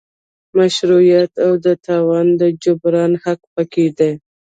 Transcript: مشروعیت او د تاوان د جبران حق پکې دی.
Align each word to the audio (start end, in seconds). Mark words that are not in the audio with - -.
مشروعیت 0.57 1.31
او 1.45 1.51
د 1.65 1.67
تاوان 1.85 2.27
د 2.41 2.43
جبران 2.63 3.11
حق 3.23 3.41
پکې 3.53 3.85
دی. 3.97 4.11